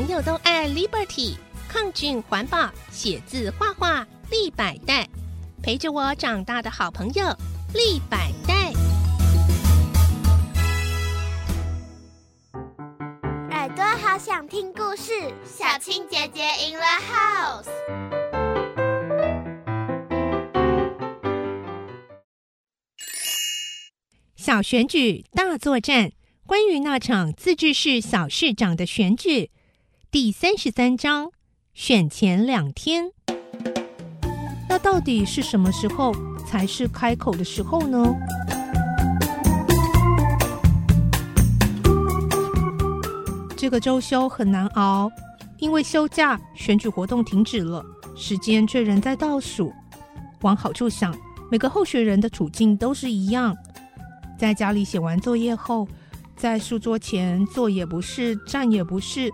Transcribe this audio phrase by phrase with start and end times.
[0.00, 1.36] 朋友都爱 Liberty，
[1.68, 5.06] 抗菌环保，写字画画立百代，
[5.62, 7.22] 陪着我长大的好朋友
[7.74, 8.72] 立百代。
[13.50, 15.12] 耳朵好想听故事，
[15.44, 17.68] 小青姐姐 in the house。
[24.34, 26.12] 小选举大作战，
[26.46, 29.50] 关于那场自治市小市长的选举，
[30.12, 31.30] 第三十三章
[31.72, 33.12] 选前两天。
[34.68, 36.12] 那到底是什么时候
[36.44, 38.12] 才是开口的时候呢？
[43.56, 45.08] 这个周休很难熬，
[45.58, 47.80] 因为休假，选举活动停止了，
[48.16, 49.72] 时间却仍在倒数。
[50.40, 51.16] 往好处想，
[51.52, 53.56] 每个候选人的处境都是一样。
[54.36, 55.86] 在家里写完作业后，
[56.34, 59.30] 在书桌前坐也不是，站也不是，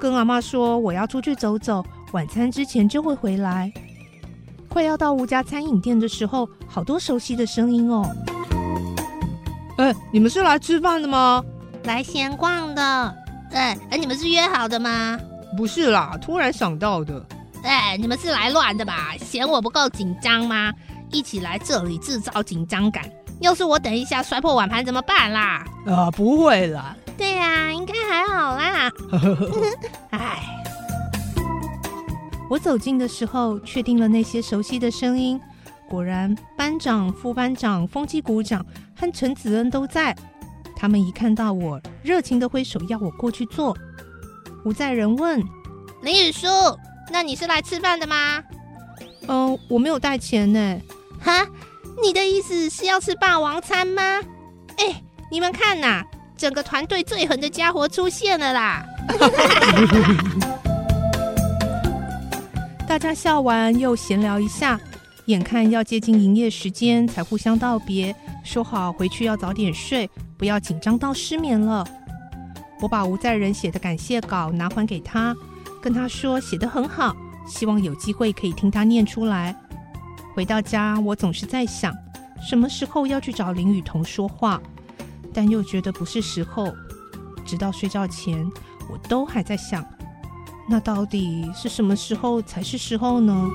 [0.00, 3.70] 跟阿妈说我要出去走走，晚餐之前就会回来。
[4.66, 8.10] 快要到吴家餐饮店的时候，好多熟悉的声音哦！
[9.76, 11.44] 哎，你们是来吃饭的吗？
[11.84, 12.82] 来闲逛的。
[13.52, 15.18] 哎，哎，你们是约好的吗？
[15.56, 17.22] 不是啦，突然想到的。
[17.62, 19.14] 哎，你们是来乱的吧？
[19.18, 20.72] 嫌我不够紧张吗？
[21.10, 23.04] 一起来这里制造紧张感。
[23.40, 25.64] 要是我等一下摔破碗盘怎么办啦？
[25.86, 26.96] 啊，不会啦。
[27.20, 28.90] 对呀，应该还好啦。
[30.08, 30.40] 哎，
[32.48, 35.38] 我走近的时候，确定了那些熟悉的声音。
[35.86, 38.64] 果然，班长、副班长、风纪股长
[38.96, 40.16] 和陈子恩都在。
[40.74, 43.76] 他们一看到我，热情的挥手要我过去坐。
[44.64, 45.44] 吴在仁问
[46.00, 46.46] 林宇叔
[47.12, 48.42] ：“那你是来吃饭的吗
[49.28, 50.80] ？”“嗯，我没有带钱呢。
[51.20, 51.46] ”“哈。”
[52.02, 54.02] 你的意思是要吃霸王餐吗？
[54.78, 56.02] 哎，你们看呐，
[56.40, 58.82] 整个团队最狠的家伙出现了啦！
[62.88, 64.80] 大家笑完又闲聊一下，
[65.26, 71.86] 眼看要接近营业时间，才互相道别，说好回去要早点睡，不要紧张到失眠了。
[72.80, 75.36] 我把吴在仁写的感谢稿拿还给他，
[75.82, 77.14] 跟他说写的很好，
[77.46, 79.54] 希望有机会可以听他念出来。
[80.34, 81.94] 回到家，我总是在想，
[82.42, 84.58] 什么时候要去找林雨桐说话，
[85.32, 86.74] 但又觉得不是时候。
[87.46, 88.48] 直到睡觉前，
[88.88, 89.84] 我都还在想，
[90.68, 93.50] 那到底是什么时候才是时候呢？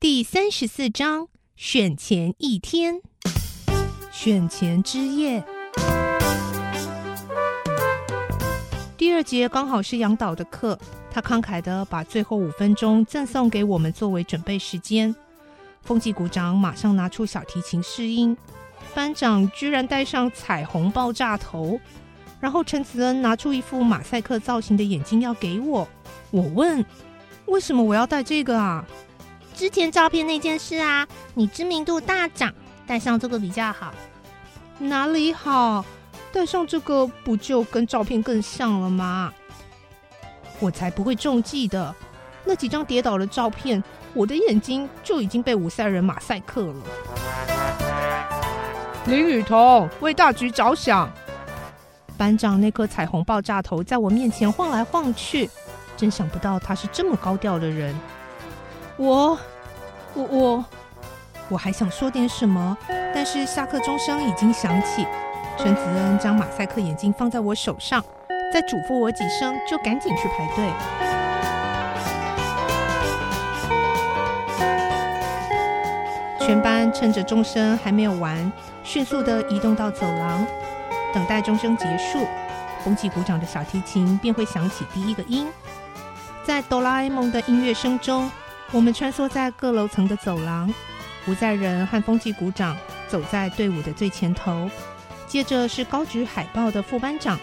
[0.00, 3.02] 第三十四章：选前一天，
[4.10, 5.44] 选前之夜。
[8.96, 10.78] 第二节刚好是杨导的课，
[11.20, 15.12] 他慷慨的把最后五分钟赠送给我们作为准备时间。
[15.82, 18.36] 风纪股长马上拿出小提琴试音，
[18.94, 21.80] 班长居然戴上彩虹爆炸头，
[22.38, 25.88] 然后陈子恩拿出一副马赛克造型的眼镜要给我。
[26.30, 26.84] 我问：
[27.46, 28.84] 为什么我要戴这个啊？
[29.56, 32.54] 之前照片那件事啊，你知名度大涨，
[32.86, 33.92] 戴上这个比较好。
[34.78, 35.84] 哪里好？
[36.32, 39.32] 戴上这个不就跟照片更像了吗？
[40.60, 41.94] 我才不会中计的！
[42.44, 43.82] 那几张跌倒的照片，
[44.14, 46.74] 我的眼睛就已经被五赛人马赛克了。
[49.06, 51.10] 林雨桐为大局着想，
[52.16, 55.48] 班长那颗彩虹爆炸头在我面前晃来晃去，
[55.96, 57.94] 真想不到他是这么高调的人。
[58.96, 59.38] 我，
[60.14, 60.64] 我，我，
[61.50, 62.76] 我还想说点什么，
[63.14, 65.06] 但是下课钟声已经响起。
[65.56, 68.04] 陈子恩将马赛克眼镜放在我手上，
[68.52, 70.72] 再嘱咐我几声，就赶紧去排队。
[76.40, 78.50] 全班趁着钟声还没有完，
[78.82, 80.46] 迅速的移动到走廊，
[81.12, 82.26] 等待钟声结束。
[82.82, 85.46] 风纪鼓掌的小提琴便会响起第一个音。
[86.42, 88.30] 在哆啦 A 梦的音乐声中，
[88.70, 90.72] 我们穿梭在各楼层的走廊。
[91.26, 92.74] 吴在仁和风纪鼓掌
[93.08, 94.70] 走在队伍的最前头。
[95.26, 97.38] 接着是高举海报的副班长，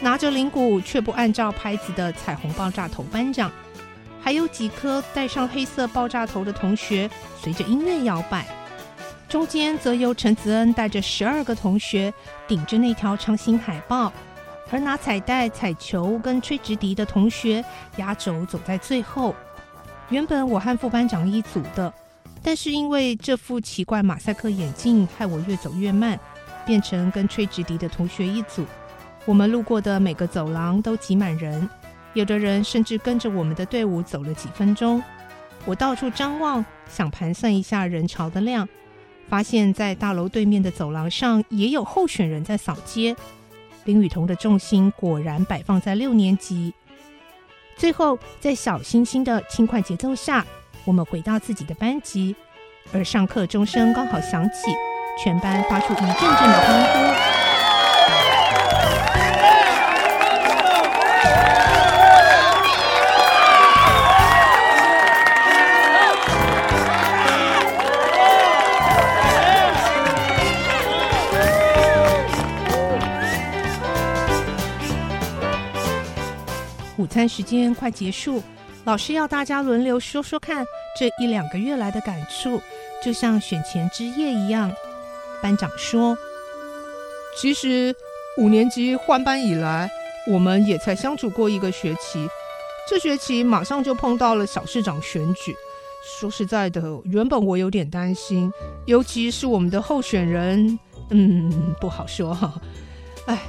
[0.00, 3.50] 拿着铃鼓却不按照拍子的彩虹爆炸头班长，
[4.20, 7.10] 还有几颗戴上黑色爆炸头的同学，
[7.40, 8.46] 随着音乐摇摆。
[9.28, 12.12] 中间则由陈子恩带着十二个同学
[12.46, 14.12] 顶着那条长形海报，
[14.70, 17.64] 而拿彩带、彩球跟吹直笛的同学
[17.96, 19.34] 压轴走在最后。
[20.08, 21.92] 原本我和副班长一组的，
[22.42, 26.18] 但是因为这副奇怪马赛克眼镜，害我越走越慢。
[26.64, 28.62] 变成跟吹直笛的同学一组，
[29.28, 31.68] 我们路过的每个走廊都挤满人，
[32.14, 35.02] 有的人甚至跟着我们的队伍走了几分钟。
[35.66, 38.66] 我到处张望，想盘算一下人潮的量，
[39.28, 43.14] 发现，在大楼对面的走廊上也有候选人在扫街。
[43.84, 46.72] 林雨桐的重心果然摆放在六年级。
[47.76, 50.42] 最后，在小星星的轻快节奏下，
[50.86, 52.34] 我们回到自己的班级，
[52.94, 54.72] 而上课钟声刚好响起，
[55.22, 57.47] 全班发出一阵阵的欢呼。
[77.18, 78.40] 餐时间快结束，
[78.84, 80.64] 老师要大家轮流说说看
[80.96, 82.62] 这一两个月来的感触，
[83.02, 84.72] 就像选前之夜一样。
[85.42, 86.16] 班长说
[87.36, 87.92] ：“其实
[88.36, 89.90] 五年级换班以来，
[90.28, 92.24] 我们也才相处过一个学期，
[92.88, 95.56] 这学期马上就碰到了小市长选举。
[96.20, 98.48] 说实在的，原本我有点担心，
[98.86, 100.78] 尤其是我们的候选人，
[101.10, 102.54] 嗯，不好说哈。
[103.26, 103.40] 哎，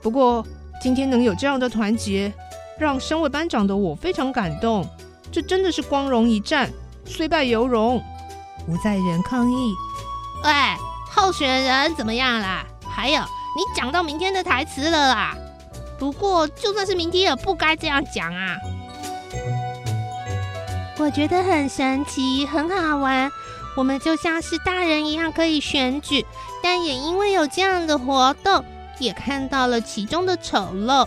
[0.00, 0.44] 不过
[0.82, 2.32] 今天能有这样的团结。”
[2.82, 4.84] 让身为班长的我非常感动，
[5.30, 6.68] 这真的是光荣一战，
[7.06, 8.02] 虽败犹荣。
[8.66, 9.72] 吴在仁抗议
[10.42, 10.50] ：“喂，
[11.12, 12.66] 候选人怎么样啦？
[12.84, 15.36] 还有，你讲到明天的台词了啦？
[15.96, 18.56] 不过就算是明天也不该这样讲啊。”
[20.98, 23.30] 我觉得很神奇，很好玩。
[23.76, 26.26] 我们就像是大人一样可以选举，
[26.62, 28.64] 但也因为有这样的活动，
[28.98, 31.06] 也看到了其中的丑陋。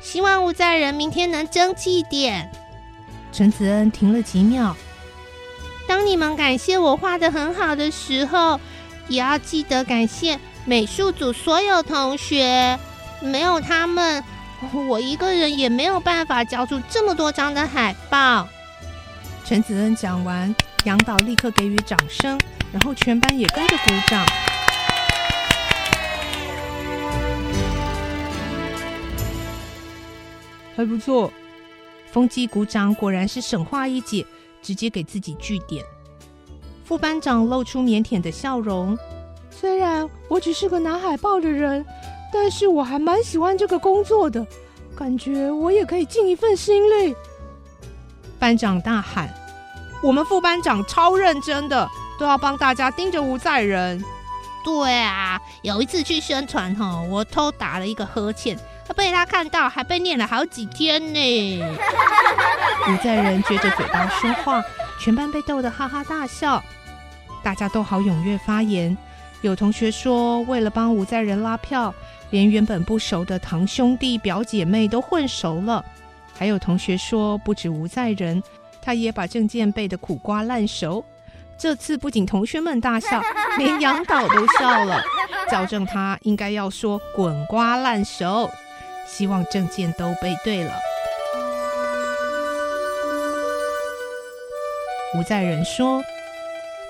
[0.00, 2.50] 希望吴在人明天能争气点。
[3.32, 4.74] 陈子恩停了几秒。
[5.86, 8.60] 当你们感谢我画的很好的时候，
[9.08, 12.78] 也要记得感谢美术组所有同学。
[13.20, 14.22] 没有他们，
[14.88, 18.46] 我一个人也没有办法交出这么多张的海报。
[19.44, 20.54] 陈子恩讲完，
[20.84, 22.38] 杨导立刻给予掌声，
[22.70, 24.24] 然后全班也跟着鼓掌。
[30.78, 31.28] 还不错，
[32.06, 34.24] 风纪鼓掌，果然是省话一姐，
[34.62, 35.84] 直接给自己据点。
[36.84, 38.96] 副班长露出腼腆的笑容，
[39.50, 41.84] 虽然我只是个拿海报的人，
[42.32, 44.46] 但是我还蛮喜欢这个工作的，
[44.94, 47.12] 感觉我也可以尽一份心力。
[48.38, 49.28] 班长大喊
[50.00, 51.88] ：“我们副班长超认真的，
[52.20, 54.00] 都要帮大家盯着吴在人。”
[54.64, 58.56] 对啊，有一次去宣传哈，我偷打了一个呵欠。
[58.94, 61.62] 被他看到，还被念了好几天呢。
[62.88, 64.62] 吴在人撅着嘴巴说话，
[64.98, 66.62] 全班被逗得哈哈大笑。
[67.42, 68.96] 大家都好踊跃发言，
[69.42, 71.94] 有同学说，为了帮吴在人拉票，
[72.30, 75.84] 连原本不熟的堂兄弟表姐妹都混熟了。
[76.36, 78.42] 还有同学说，不止吴在人，
[78.80, 81.04] 他也把证件背得苦瓜烂熟。
[81.58, 83.20] 这次不仅同学们大笑，
[83.58, 85.02] 连杨导都笑了，
[85.50, 88.50] 矫正他应该要说滚瓜烂熟。
[89.08, 90.72] 希望证件都背对了。
[95.16, 96.02] 吴在仁说：“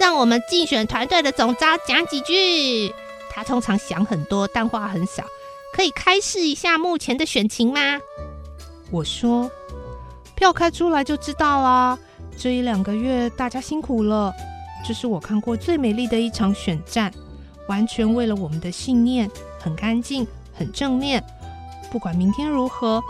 [0.00, 2.92] 让我们竞选团队的总招讲几句。
[3.30, 5.22] 他通常想很多，但话很少。
[5.74, 7.80] 可以开示一下目前的选情吗？”
[8.90, 9.50] 我说
[10.34, 11.98] ：“票开出来就知道啦。
[12.38, 14.32] 这一两个月大家辛苦了，
[14.86, 17.12] 这是我看过最美丽的一场选战，
[17.68, 19.30] 完全为了我们的信念，
[19.60, 21.22] 很干净，很正面。”
[21.90, 23.02] 不管明天如何，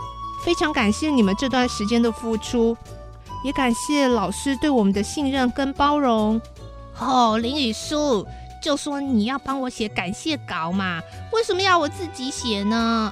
[0.43, 2.75] 非常感谢你们这段时间的付出，
[3.43, 6.39] 也感谢老师对我们的信任跟包容。
[6.99, 8.25] 哦，林雨书
[8.61, 10.99] 就说你要帮我写感谢稿嘛，
[11.31, 13.11] 为什么要我自己写呢？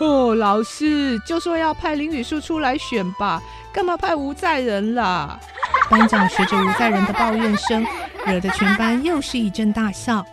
[0.00, 3.42] 哦，老师就说要派林雨书出来选吧，
[3.72, 5.38] 干嘛派吴在人啦？
[5.90, 7.84] 班长学着吴在人的抱怨声，
[8.26, 10.24] 惹得全班又是一阵大笑。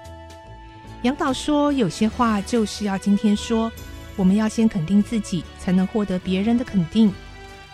[1.03, 3.71] 杨导说，有些话就是要今天说。
[4.15, 7.13] 我们要先肯定自己，才能获得别人的肯定。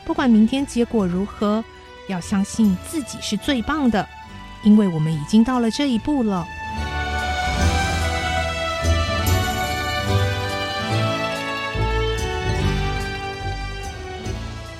[0.04, 1.64] 不管明天结果如何，
[2.08, 4.08] 要相信自己是最棒的，
[4.64, 6.46] 因为我们已经到了这一步了。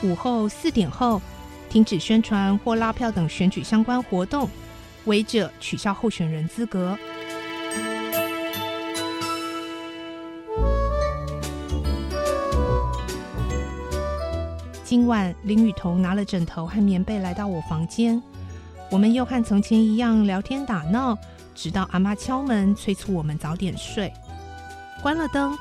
[0.04, 1.22] 午后四点后，
[1.70, 4.50] 停止宣传或拉票等选举相关活动，
[5.06, 6.98] 违者取消候选人资格。
[14.92, 18.22] 今晚，林雨桐拿了枕头和棉被来到我房间，
[18.90, 21.18] 我们又和从前一样聊天打闹，
[21.56, 24.12] 直到阿妈敲门催促我们早点睡。
[25.02, 25.58] 关了灯，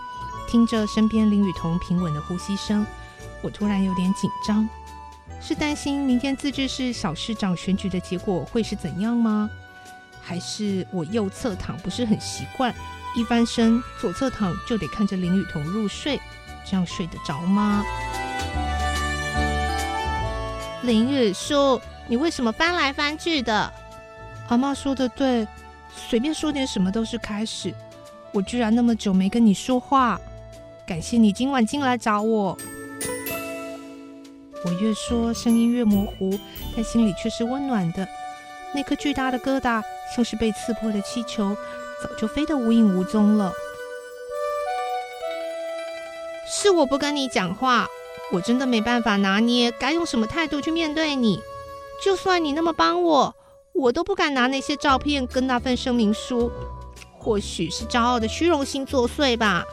[0.49, 2.85] 听着身边林雨桐平稳的呼吸声，
[3.41, 4.69] 我突然有点紧张，
[5.41, 9.49] 是担心明天自治市小市长选举的结果会是怎样吗？
[10.21, 12.75] 还是我右侧躺不是很习惯，
[13.15, 16.21] 一翻身左侧躺就得看着林雨桐入睡，
[16.69, 17.85] 这样睡得着吗？
[20.83, 23.73] 林雨书，你为什么翻来翻去的？
[24.49, 25.47] 阿妈说的对，
[25.95, 27.75] 随便说点什么都是开始。
[28.33, 30.21] 我居然那么久没跟你说话，
[30.87, 32.57] 感谢你今晚进来找我。
[34.65, 36.39] 我越说声音越模糊，
[36.75, 38.07] 但心里却是温暖的。
[38.75, 39.83] 那颗巨大的疙瘩，
[40.15, 41.57] 像是被刺破的气球，
[42.03, 43.53] 早就飞得无影无踪了。
[46.47, 47.87] 是我不跟你讲话，
[48.33, 51.41] 我真的没办法拿捏该用什么态度去面对你。
[52.03, 53.35] 就算你那么帮我，
[53.73, 56.51] 我都不敢拿那些照片跟那份声明书。
[57.19, 59.65] 或许是骄傲的虚荣心作祟吧。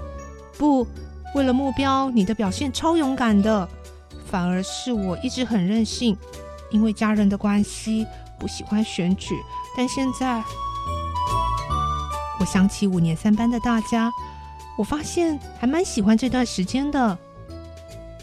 [0.58, 0.86] 不，
[1.34, 3.68] 为了目标，你的表现超勇敢的。
[4.30, 6.18] 反而是我一直很任性，
[6.70, 8.06] 因为家人的关系。
[8.40, 9.36] 不喜欢选举，
[9.76, 10.44] 但现在
[12.40, 14.12] 我想起五年三班的大家，
[14.78, 17.18] 我发现还蛮喜欢这段时间的。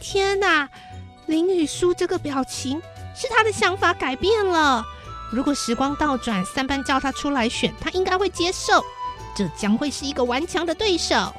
[0.06, 0.68] 天哪，
[1.24, 2.78] 林雨书这个表情
[3.14, 4.84] 是他的想法改变了。
[5.32, 8.84] 如果时光倒转，三班叫他出来选，他应该会接受。
[9.34, 11.32] 这将会是一个顽强的对手。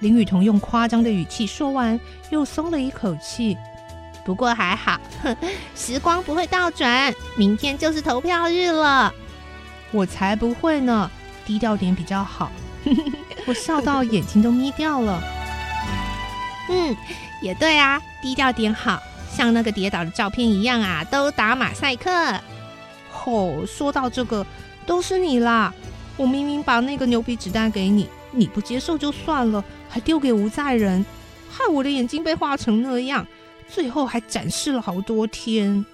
[0.00, 1.98] 林雨桐用夸张的语气说完，
[2.28, 3.56] 又松了一口气。
[4.22, 5.00] 不过还好，
[5.74, 9.10] 时光不会倒转，明天就是投票日了。
[9.92, 11.10] 我才不会呢，
[11.46, 12.52] 低调点比较好。
[13.48, 15.22] 我笑到眼睛都眯掉了。
[16.68, 16.96] 嗯，
[17.42, 22.10] 也对啊，低调点好，像那个跌倒的照片一样啊，都打马赛克。
[23.24, 24.46] 哦，说到这个，
[24.86, 25.74] 都是你啦！
[26.16, 31.04] 我明明把那个牛皮纸袋给你，你不接受就算了，还丢给吴在人，
[31.50, 33.26] 害我的眼睛被画成那样。
[33.68, 35.84] 最后还展示了好多天。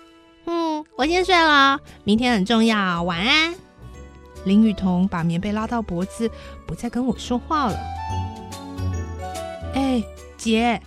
[0.47, 3.03] 嗯，我先睡了，明天很重要。
[3.03, 3.55] 晚安。
[4.45, 6.31] 林雨桐把棉被拉到脖子，
[6.67, 7.79] 不再跟我说话了。
[9.75, 10.03] 哎，
[10.37, 10.81] 姐，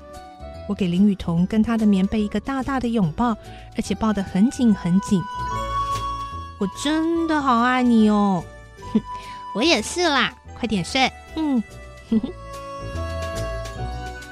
[0.72, 3.36] 我给林雨桐跟她的棉被一个大大的拥抱，
[3.76, 5.22] 而且抱得很紧很紧。
[6.62, 8.42] 我真的好爱你哦。
[8.94, 9.02] 哼，
[9.54, 10.34] 我也是啦。
[10.58, 11.12] 快点睡。
[11.36, 11.62] 嗯，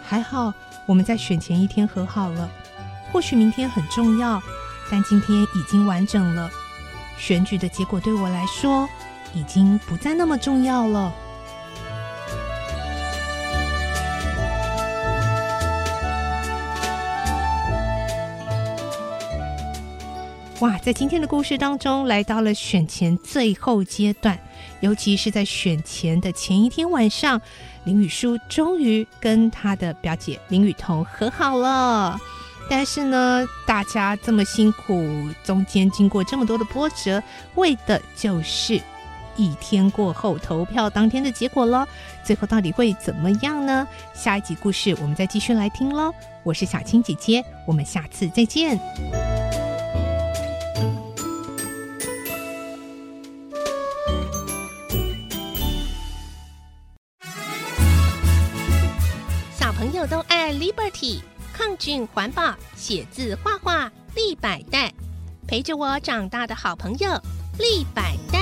[0.01, 0.53] 还好。
[0.88, 2.50] 我们在选前一天和好了，
[3.12, 4.41] 或许明天很重要，
[4.89, 6.50] 但今天已经完整了。
[7.17, 8.88] 选举的结果对我来说，
[9.34, 11.13] 已经不再那么重要了。
[20.62, 24.38] 哇，在今天的故事当中，来到了选前最后阶段，
[24.82, 27.39] 尤其是在选前的前一天晚上。
[27.86, 32.20] 林雨书终于跟他的表姐林雨桐和好了，
[32.70, 37.24] 但是呢，大家这么辛苦，中间经过这么多的波折，
[37.56, 38.82] 为的就是
[39.38, 41.88] 一天过后投票当天的结果了。
[42.22, 43.88] 最后到底会怎么样呢？
[44.13, 46.13] 下一集故事我们再继续来听喽。
[46.44, 48.78] 我是小青姐姐，我们下次再见。
[61.54, 64.94] 抗菌环保，写字画画立百代，
[65.48, 67.10] 陪着我长大的好朋友
[67.58, 68.38] 立百代。